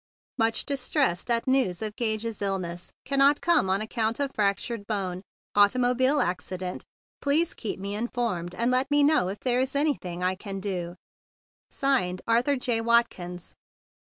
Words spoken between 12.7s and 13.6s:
Watkins."